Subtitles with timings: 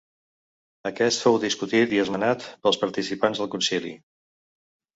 [0.89, 3.95] Aquest fou discutit i esmenat pels participants al concili.